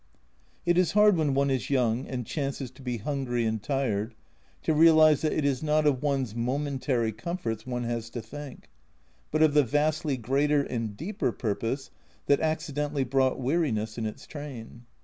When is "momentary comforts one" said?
6.33-7.83